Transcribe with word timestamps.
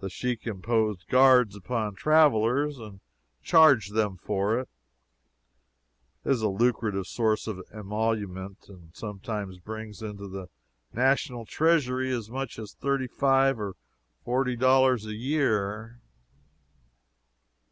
The 0.00 0.10
Sheik 0.10 0.44
imposed 0.44 1.06
guards 1.06 1.54
upon 1.54 1.94
travelers 1.94 2.80
and 2.80 2.98
charged 3.44 3.94
them 3.94 4.16
for 4.16 4.58
it. 4.58 4.68
It 6.24 6.32
is 6.32 6.42
a 6.42 6.48
lucrative 6.48 7.06
source 7.06 7.46
of 7.46 7.62
emolument, 7.72 8.66
and 8.68 8.90
sometimes 8.92 9.60
brings 9.60 10.02
into 10.02 10.26
the 10.26 10.48
national 10.92 11.46
treasury 11.46 12.10
as 12.10 12.28
much 12.28 12.58
as 12.58 12.74
thirty 12.74 13.06
five 13.06 13.60
or 13.60 13.76
forty 14.24 14.56
dollars 14.56 15.06
a 15.06 15.14
year. 15.14 16.00